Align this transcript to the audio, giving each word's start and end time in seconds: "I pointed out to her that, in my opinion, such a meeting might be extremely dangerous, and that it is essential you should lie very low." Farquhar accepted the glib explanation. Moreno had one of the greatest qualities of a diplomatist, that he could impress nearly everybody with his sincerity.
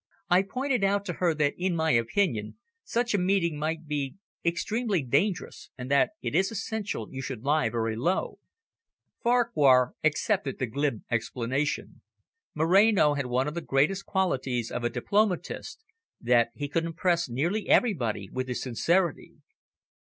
"I 0.31 0.41
pointed 0.41 0.83
out 0.83 1.05
to 1.05 1.13
her 1.21 1.35
that, 1.35 1.53
in 1.59 1.75
my 1.75 1.91
opinion, 1.91 2.57
such 2.83 3.13
a 3.13 3.19
meeting 3.19 3.55
might 3.59 3.85
be 3.85 4.15
extremely 4.43 5.03
dangerous, 5.03 5.69
and 5.77 5.91
that 5.91 6.13
it 6.23 6.33
is 6.33 6.49
essential 6.51 7.13
you 7.13 7.21
should 7.21 7.43
lie 7.43 7.69
very 7.69 7.95
low." 7.95 8.39
Farquhar 9.21 9.93
accepted 10.03 10.57
the 10.57 10.65
glib 10.65 11.03
explanation. 11.11 12.01
Moreno 12.55 13.13
had 13.13 13.27
one 13.27 13.47
of 13.47 13.53
the 13.53 13.61
greatest 13.61 14.07
qualities 14.07 14.71
of 14.71 14.83
a 14.83 14.89
diplomatist, 14.89 15.83
that 16.19 16.49
he 16.55 16.67
could 16.67 16.85
impress 16.85 17.29
nearly 17.29 17.69
everybody 17.69 18.27
with 18.27 18.47
his 18.47 18.59
sincerity. 18.59 19.35